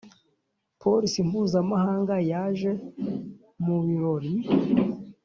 [0.81, 2.71] Polisi mpuzamahanga yaje
[3.63, 4.33] mu birori.